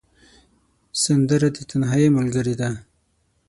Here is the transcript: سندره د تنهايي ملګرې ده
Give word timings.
سندره 1.03 1.47
د 1.53 1.57
تنهايي 1.69 2.09
ملګرې 2.17 2.55
ده 2.61 2.69